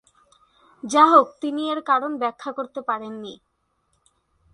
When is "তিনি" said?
1.41-1.61